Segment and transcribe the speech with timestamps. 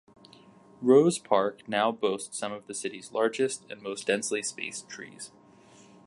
[0.81, 5.31] Rose Park now boasts some of the city's largest and most densely spaced trees.